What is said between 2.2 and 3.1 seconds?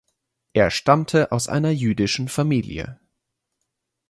Familie.